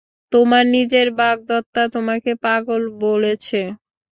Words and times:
তোমার 0.31 0.63
নিজের 0.75 1.07
বাগদত্তা 1.19 1.83
তোমাকে 1.95 2.31
পাগল 2.43 2.81
বলেছে। 3.03 3.61